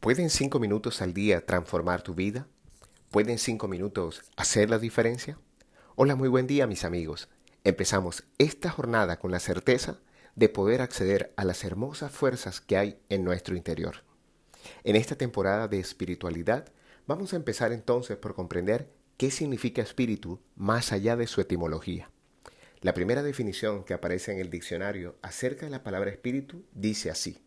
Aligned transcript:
¿Pueden 0.00 0.30
cinco 0.30 0.60
minutos 0.60 1.02
al 1.02 1.12
día 1.12 1.44
transformar 1.44 2.02
tu 2.02 2.14
vida? 2.14 2.46
¿Pueden 3.10 3.36
cinco 3.36 3.66
minutos 3.66 4.22
hacer 4.36 4.70
la 4.70 4.78
diferencia? 4.78 5.40
Hola, 5.96 6.14
muy 6.14 6.28
buen 6.28 6.46
día 6.46 6.68
mis 6.68 6.84
amigos. 6.84 7.28
Empezamos 7.64 8.22
esta 8.38 8.70
jornada 8.70 9.18
con 9.18 9.32
la 9.32 9.40
certeza 9.40 9.98
de 10.36 10.48
poder 10.48 10.82
acceder 10.82 11.32
a 11.36 11.44
las 11.44 11.64
hermosas 11.64 12.12
fuerzas 12.12 12.60
que 12.60 12.76
hay 12.76 13.00
en 13.08 13.24
nuestro 13.24 13.56
interior. 13.56 14.04
En 14.84 14.94
esta 14.94 15.16
temporada 15.16 15.66
de 15.66 15.80
espiritualidad 15.80 16.72
vamos 17.08 17.32
a 17.32 17.36
empezar 17.36 17.72
entonces 17.72 18.16
por 18.16 18.36
comprender 18.36 18.88
qué 19.16 19.32
significa 19.32 19.82
espíritu 19.82 20.40
más 20.54 20.92
allá 20.92 21.16
de 21.16 21.26
su 21.26 21.40
etimología. 21.40 22.08
La 22.82 22.94
primera 22.94 23.24
definición 23.24 23.82
que 23.82 23.94
aparece 23.94 24.30
en 24.30 24.38
el 24.38 24.48
diccionario 24.48 25.16
acerca 25.22 25.66
de 25.66 25.70
la 25.70 25.82
palabra 25.82 26.10
espíritu 26.10 26.64
dice 26.72 27.10
así, 27.10 27.42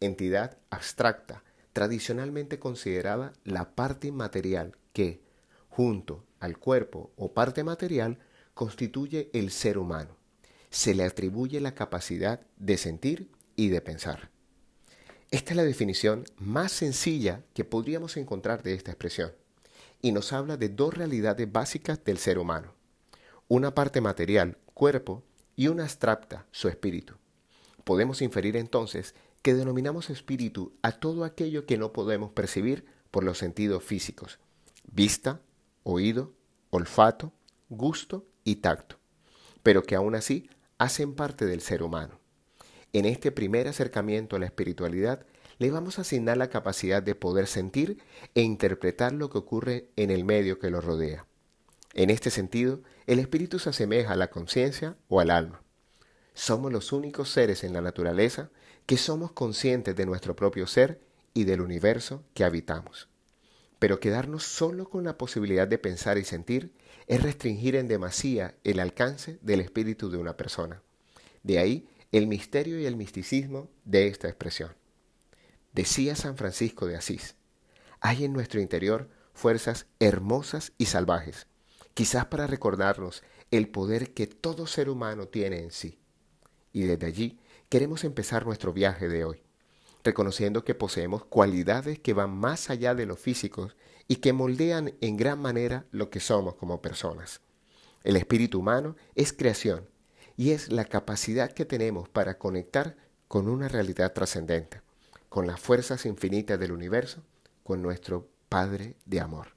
entidad 0.00 0.58
abstracta, 0.70 1.44
tradicionalmente 1.78 2.58
considerada 2.58 3.32
la 3.44 3.76
parte 3.76 4.08
inmaterial 4.08 4.76
que, 4.92 5.22
junto 5.68 6.24
al 6.40 6.58
cuerpo 6.58 7.12
o 7.14 7.32
parte 7.32 7.62
material, 7.62 8.18
constituye 8.52 9.30
el 9.32 9.52
ser 9.52 9.78
humano. 9.78 10.16
Se 10.70 10.92
le 10.92 11.04
atribuye 11.04 11.60
la 11.60 11.76
capacidad 11.76 12.40
de 12.56 12.78
sentir 12.78 13.30
y 13.54 13.68
de 13.68 13.80
pensar. 13.80 14.32
Esta 15.30 15.52
es 15.52 15.56
la 15.56 15.62
definición 15.62 16.24
más 16.36 16.72
sencilla 16.72 17.44
que 17.54 17.64
podríamos 17.64 18.16
encontrar 18.16 18.64
de 18.64 18.74
esta 18.74 18.90
expresión, 18.90 19.30
y 20.02 20.10
nos 20.10 20.32
habla 20.32 20.56
de 20.56 20.70
dos 20.70 20.94
realidades 20.94 21.52
básicas 21.52 22.02
del 22.02 22.18
ser 22.18 22.40
humano. 22.40 22.74
Una 23.46 23.72
parte 23.72 24.00
material, 24.00 24.58
cuerpo, 24.74 25.22
y 25.54 25.68
una 25.68 25.84
abstracta, 25.84 26.44
su 26.50 26.66
espíritu. 26.66 27.14
Podemos 27.84 28.20
inferir 28.20 28.56
entonces 28.56 29.14
que 29.42 29.54
denominamos 29.54 30.10
espíritu 30.10 30.72
a 30.82 30.92
todo 30.92 31.24
aquello 31.24 31.66
que 31.66 31.78
no 31.78 31.92
podemos 31.92 32.32
percibir 32.32 32.84
por 33.10 33.24
los 33.24 33.38
sentidos 33.38 33.82
físicos, 33.82 34.38
vista, 34.90 35.40
oído, 35.82 36.34
olfato, 36.70 37.32
gusto 37.68 38.26
y 38.44 38.56
tacto, 38.56 38.98
pero 39.62 39.82
que 39.82 39.94
aún 39.94 40.14
así 40.14 40.50
hacen 40.78 41.14
parte 41.14 41.46
del 41.46 41.60
ser 41.60 41.82
humano. 41.82 42.18
En 42.92 43.04
este 43.04 43.32
primer 43.32 43.68
acercamiento 43.68 44.36
a 44.36 44.38
la 44.38 44.46
espiritualidad, 44.46 45.26
le 45.58 45.70
vamos 45.70 45.98
a 45.98 46.02
asignar 46.02 46.36
la 46.36 46.48
capacidad 46.48 47.02
de 47.02 47.14
poder 47.14 47.46
sentir 47.46 47.98
e 48.34 48.42
interpretar 48.42 49.12
lo 49.12 49.28
que 49.28 49.38
ocurre 49.38 49.88
en 49.96 50.10
el 50.10 50.24
medio 50.24 50.58
que 50.58 50.70
lo 50.70 50.80
rodea. 50.80 51.26
En 51.94 52.10
este 52.10 52.30
sentido, 52.30 52.80
el 53.06 53.18
espíritu 53.18 53.58
se 53.58 53.70
asemeja 53.70 54.12
a 54.12 54.16
la 54.16 54.30
conciencia 54.30 54.96
o 55.08 55.20
al 55.20 55.30
alma. 55.30 55.62
Somos 56.34 56.72
los 56.72 56.92
únicos 56.92 57.30
seres 57.30 57.64
en 57.64 57.72
la 57.72 57.80
naturaleza 57.80 58.50
que 58.88 58.96
somos 58.96 59.32
conscientes 59.32 59.94
de 59.94 60.06
nuestro 60.06 60.34
propio 60.34 60.66
ser 60.66 60.98
y 61.34 61.44
del 61.44 61.60
universo 61.60 62.24
que 62.32 62.42
habitamos. 62.42 63.10
Pero 63.78 64.00
quedarnos 64.00 64.44
solo 64.44 64.88
con 64.88 65.04
la 65.04 65.18
posibilidad 65.18 65.68
de 65.68 65.76
pensar 65.76 66.16
y 66.16 66.24
sentir 66.24 66.72
es 67.06 67.22
restringir 67.22 67.76
en 67.76 67.86
demasía 67.86 68.54
el 68.64 68.80
alcance 68.80 69.38
del 69.42 69.60
espíritu 69.60 70.08
de 70.08 70.16
una 70.16 70.38
persona. 70.38 70.80
De 71.42 71.58
ahí 71.58 71.86
el 72.12 72.26
misterio 72.28 72.80
y 72.80 72.86
el 72.86 72.96
misticismo 72.96 73.68
de 73.84 74.06
esta 74.06 74.26
expresión. 74.26 74.72
Decía 75.74 76.16
San 76.16 76.38
Francisco 76.38 76.86
de 76.86 76.96
Asís, 76.96 77.34
hay 78.00 78.24
en 78.24 78.32
nuestro 78.32 78.58
interior 78.58 79.10
fuerzas 79.34 79.84
hermosas 80.00 80.72
y 80.78 80.86
salvajes, 80.86 81.46
quizás 81.92 82.24
para 82.24 82.46
recordarnos 82.46 83.22
el 83.50 83.68
poder 83.68 84.14
que 84.14 84.26
todo 84.26 84.66
ser 84.66 84.88
humano 84.88 85.28
tiene 85.28 85.58
en 85.58 85.72
sí. 85.72 85.98
Y 86.72 86.84
desde 86.84 87.06
allí 87.06 87.38
queremos 87.68 88.04
empezar 88.04 88.46
nuestro 88.46 88.72
viaje 88.72 89.08
de 89.08 89.24
hoy, 89.24 89.42
reconociendo 90.02 90.64
que 90.64 90.74
poseemos 90.74 91.24
cualidades 91.24 91.98
que 91.98 92.14
van 92.14 92.30
más 92.30 92.70
allá 92.70 92.94
de 92.94 93.06
los 93.06 93.18
físicos 93.18 93.76
y 94.06 94.16
que 94.16 94.32
moldean 94.32 94.94
en 95.00 95.16
gran 95.16 95.40
manera 95.40 95.84
lo 95.90 96.08
que 96.08 96.20
somos 96.20 96.54
como 96.54 96.80
personas. 96.80 97.40
El 98.04 98.16
espíritu 98.16 98.60
humano 98.60 98.96
es 99.14 99.32
creación 99.32 99.86
y 100.36 100.52
es 100.52 100.72
la 100.72 100.86
capacidad 100.86 101.52
que 101.52 101.66
tenemos 101.66 102.08
para 102.08 102.38
conectar 102.38 102.96
con 103.26 103.48
una 103.48 103.68
realidad 103.68 104.14
trascendente, 104.14 104.80
con 105.28 105.46
las 105.46 105.60
fuerzas 105.60 106.06
infinitas 106.06 106.58
del 106.58 106.72
universo, 106.72 107.22
con 107.62 107.82
nuestro 107.82 108.28
Padre 108.48 108.96
de 109.04 109.20
Amor. 109.20 109.48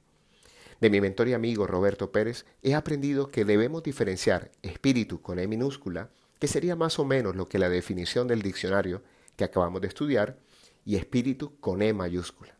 De 0.81 0.90
mi 0.90 1.00
mentor 1.00 1.30
y 1.30 1.34
amigo 1.34 1.68
Roberto 1.68 2.12
Pérez 2.12 2.46
he 2.64 2.74
aprendido 2.74 3.30
que 3.30 3.46
debemos 3.46 3.84
diferenciar 3.84 4.52
espíritu 4.64 5.22
con 5.22 5.40
E 5.40 5.47
minúscula 5.47 6.09
que 6.41 6.47
sería 6.47 6.75
más 6.75 6.97
o 6.97 7.06
menos 7.06 7.35
lo 7.35 7.47
que 7.47 7.59
la 7.59 7.69
definición 7.69 8.28
del 8.28 8.41
diccionario 8.41 9.03
que 9.35 9.44
acabamos 9.44 9.79
de 9.79 9.88
estudiar, 9.88 10.40
y 10.84 10.96
espíritu 10.96 11.59
con 11.59 11.84
E 11.84 11.94
mayúscula, 11.94 12.57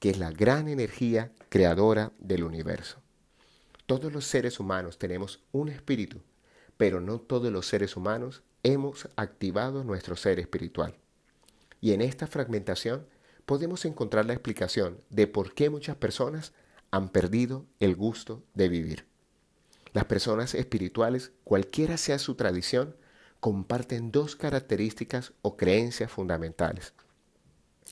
que 0.00 0.10
es 0.10 0.18
la 0.18 0.32
gran 0.32 0.66
energía 0.66 1.30
creadora 1.48 2.10
del 2.18 2.42
universo. 2.42 2.98
Todos 3.86 4.12
los 4.12 4.24
seres 4.24 4.58
humanos 4.58 4.98
tenemos 4.98 5.44
un 5.52 5.68
espíritu, 5.68 6.20
pero 6.76 7.00
no 7.00 7.20
todos 7.20 7.52
los 7.52 7.68
seres 7.68 7.96
humanos 7.96 8.42
hemos 8.64 9.08
activado 9.14 9.84
nuestro 9.84 10.16
ser 10.16 10.40
espiritual. 10.40 10.96
Y 11.80 11.92
en 11.92 12.00
esta 12.00 12.26
fragmentación 12.26 13.06
podemos 13.46 13.84
encontrar 13.84 14.26
la 14.26 14.32
explicación 14.32 15.00
de 15.08 15.28
por 15.28 15.54
qué 15.54 15.70
muchas 15.70 15.94
personas 15.94 16.52
han 16.90 17.10
perdido 17.10 17.64
el 17.78 17.94
gusto 17.94 18.42
de 18.54 18.68
vivir. 18.68 19.06
Las 19.92 20.06
personas 20.06 20.56
espirituales, 20.56 21.30
cualquiera 21.44 21.96
sea 21.96 22.18
su 22.18 22.34
tradición, 22.34 22.96
comparten 23.40 24.12
dos 24.12 24.36
características 24.36 25.32
o 25.42 25.56
creencias 25.56 26.12
fundamentales. 26.12 26.92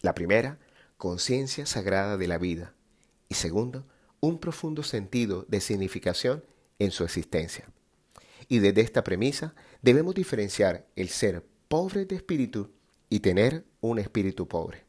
La 0.02 0.14
primera, 0.14 0.58
conciencia 0.98 1.66
sagrada 1.66 2.16
de 2.16 2.28
la 2.28 2.38
vida. 2.38 2.74
Y 3.28 3.34
segundo, 3.34 3.86
un 4.20 4.38
profundo 4.38 4.82
sentido 4.82 5.46
de 5.48 5.60
significación 5.60 6.44
en 6.78 6.90
su 6.90 7.04
existencia. 7.04 7.68
Y 8.48 8.58
desde 8.58 8.82
esta 8.82 9.04
premisa 9.04 9.54
debemos 9.82 10.14
diferenciar 10.14 10.86
el 10.96 11.08
ser 11.08 11.44
pobre 11.68 12.04
de 12.04 12.16
espíritu 12.16 12.70
y 13.08 13.20
tener 13.20 13.64
un 13.80 13.98
espíritu 13.98 14.48
pobre. 14.48 14.84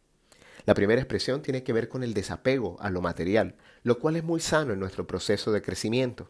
La 0.65 0.73
primera 0.73 1.01
expresión 1.01 1.41
tiene 1.41 1.63
que 1.63 1.73
ver 1.73 1.89
con 1.89 2.03
el 2.03 2.13
desapego 2.13 2.77
a 2.81 2.89
lo 2.89 3.01
material, 3.01 3.55
lo 3.83 3.97
cual 3.99 4.17
es 4.17 4.23
muy 4.23 4.39
sano 4.39 4.73
en 4.73 4.79
nuestro 4.79 5.07
proceso 5.07 5.51
de 5.51 5.61
crecimiento. 5.61 6.29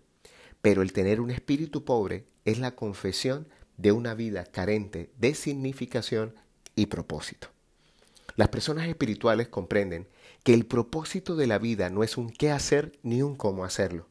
Pero 0.61 0.81
el 0.81 0.93
tener 0.93 1.19
un 1.19 1.31
espíritu 1.31 1.83
pobre 1.83 2.25
es 2.45 2.59
la 2.59 2.75
confesión 2.75 3.47
de 3.79 3.93
una 3.93 4.13
vida 4.13 4.43
carente 4.43 5.09
de 5.17 5.33
significación 5.33 6.35
y 6.75 6.87
propósito. 6.87 7.47
Las 8.35 8.49
personas 8.49 8.87
espirituales 8.87 9.47
comprenden 9.47 10.07
que 10.43 10.53
el 10.53 10.65
propósito 10.65 11.37
de 11.37 11.47
la 11.47 11.59
vida 11.59 11.89
no 11.89 12.03
es 12.03 12.17
un 12.17 12.29
qué 12.29 12.51
hacer 12.51 12.91
ni 13.03 13.21
un 13.21 13.35
cómo 13.35 13.63
hacerlo. 13.63 14.07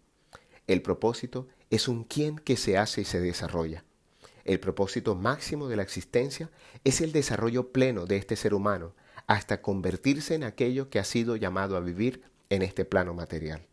El 0.67 0.81
propósito 0.81 1.49
es 1.71 1.87
un 1.87 2.05
quién 2.05 2.39
que 2.39 2.57
se 2.57 2.79
hace 2.79 3.03
y 3.03 3.05
se 3.05 3.21
desarrolla. 3.21 3.85
El 4.45 4.59
propósito 4.59 5.15
máximo 5.15 5.69
de 5.69 5.77
la 5.77 5.83
existencia 5.83 6.51
es 6.85 7.03
el 7.03 7.13
desarrollo 7.13 7.71
pleno 7.71 8.07
de 8.07 8.17
este 8.17 8.37
ser 8.37 8.55
humano 8.55 8.95
hasta 9.27 9.61
convertirse 9.61 10.35
en 10.35 10.45
aquello 10.45 10.89
que 10.89 10.99
ha 10.99 11.05
sido 11.05 11.37
llamado 11.37 11.77
a 11.77 11.81
vivir 11.81 12.23
en 12.49 12.63
este 12.63 12.87
plano 12.87 13.13
material. 13.13 13.67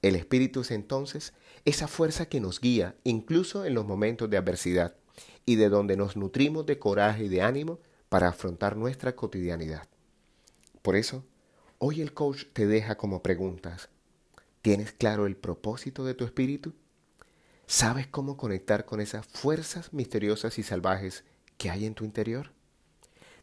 El 0.00 0.16
espíritu 0.16 0.62
es 0.62 0.70
entonces 0.70 1.34
esa 1.66 1.86
fuerza 1.86 2.26
que 2.26 2.40
nos 2.40 2.60
guía 2.60 2.94
incluso 3.04 3.66
en 3.66 3.74
los 3.74 3.84
momentos 3.84 4.30
de 4.30 4.38
adversidad 4.38 4.94
y 5.46 5.56
de 5.56 5.68
donde 5.68 5.96
nos 5.96 6.16
nutrimos 6.16 6.66
de 6.66 6.78
coraje 6.78 7.24
y 7.24 7.28
de 7.28 7.42
ánimo 7.42 7.80
para 8.08 8.28
afrontar 8.28 8.76
nuestra 8.76 9.14
cotidianidad. 9.14 9.86
Por 10.82 10.96
eso, 10.96 11.24
hoy 11.78 12.00
el 12.00 12.14
coach 12.14 12.44
te 12.52 12.66
deja 12.66 12.96
como 12.96 13.22
preguntas. 13.22 13.88
¿Tienes 14.62 14.92
claro 14.92 15.26
el 15.26 15.36
propósito 15.36 16.04
de 16.04 16.14
tu 16.14 16.24
espíritu? 16.24 16.74
¿Sabes 17.66 18.06
cómo 18.06 18.36
conectar 18.36 18.86
con 18.86 19.00
esas 19.00 19.26
fuerzas 19.26 19.92
misteriosas 19.92 20.58
y 20.58 20.62
salvajes 20.62 21.24
que 21.58 21.70
hay 21.70 21.84
en 21.84 21.94
tu 21.94 22.04
interior? 22.04 22.52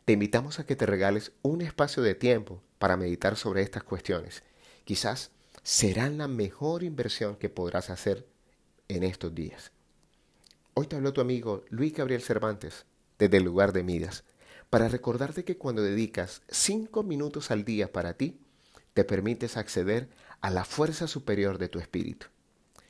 Te 0.05 0.13
invitamos 0.13 0.59
a 0.59 0.65
que 0.65 0.75
te 0.75 0.85
regales 0.85 1.31
un 1.41 1.61
espacio 1.61 2.03
de 2.03 2.15
tiempo 2.15 2.61
para 2.79 2.97
meditar 2.97 3.35
sobre 3.35 3.61
estas 3.61 3.83
cuestiones. 3.83 4.43
Quizás 4.83 5.31
serán 5.63 6.17
la 6.17 6.27
mejor 6.27 6.83
inversión 6.83 7.35
que 7.35 7.49
podrás 7.49 7.89
hacer 7.89 8.27
en 8.87 9.03
estos 9.03 9.33
días. 9.33 9.71
Hoy 10.77 10.87
te 10.87 10.97
habló 10.97 11.13
tu 11.13 11.21
amigo 11.21 11.63
Luis 11.69 11.93
Gabriel 11.93 12.21
Cervantes 12.21 12.85
desde 13.17 13.37
el 13.37 13.43
lugar 13.43 13.71
de 13.71 13.81
Midas 13.81 14.25
para 14.69 14.89
recordarte 14.89 15.45
que 15.45 15.57
cuando 15.57 15.81
dedicas 15.81 16.41
cinco 16.49 17.01
minutos 17.01 17.49
al 17.49 17.63
día 17.63 17.93
para 17.93 18.15
ti, 18.15 18.41
te 18.93 19.05
permites 19.05 19.55
acceder 19.55 20.09
a 20.41 20.51
la 20.51 20.65
fuerza 20.65 21.07
superior 21.07 21.59
de 21.59 21.69
tu 21.69 21.79
espíritu. 21.79 22.27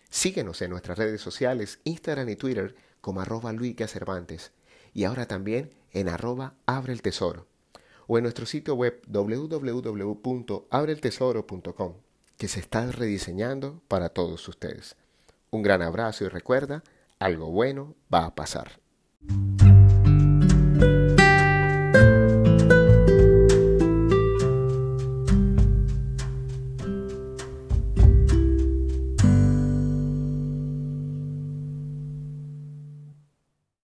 Síguenos 0.09 0.63
en 0.63 0.71
nuestras 0.71 0.97
redes 0.97 1.21
sociales, 1.21 1.79
Instagram 1.83 2.27
y 2.29 2.35
Twitter 2.35 2.75
como 3.01 3.21
arroba 3.21 3.53
Cervantes 3.87 4.51
y 4.95 5.03
ahora 5.03 5.27
también 5.27 5.69
en 5.91 6.09
arroba 6.09 6.55
Abre 6.65 6.91
el 6.91 7.03
Tesoro 7.03 7.45
o 8.07 8.17
en 8.17 8.23
nuestro 8.23 8.47
sitio 8.47 8.73
web 8.73 8.99
www.abreltesoro.com 9.05 11.93
que 12.35 12.47
se 12.47 12.59
está 12.59 12.91
rediseñando 12.91 13.79
para 13.87 14.09
todos 14.09 14.47
ustedes. 14.47 14.95
Un 15.51 15.61
gran 15.61 15.83
abrazo 15.83 16.25
y 16.25 16.29
recuerda, 16.29 16.81
algo 17.19 17.51
bueno 17.51 17.95
va 18.13 18.25
a 18.25 18.35
pasar. 18.35 18.79